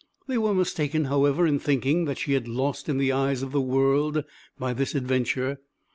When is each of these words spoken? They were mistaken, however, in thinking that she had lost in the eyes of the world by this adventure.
They 0.27 0.39
were 0.39 0.55
mistaken, 0.55 1.05
however, 1.05 1.45
in 1.45 1.59
thinking 1.59 2.05
that 2.05 2.17
she 2.17 2.33
had 2.33 2.47
lost 2.47 2.89
in 2.89 2.97
the 2.97 3.11
eyes 3.11 3.43
of 3.43 3.51
the 3.51 3.61
world 3.61 4.23
by 4.57 4.73
this 4.73 4.95
adventure. 4.95 5.59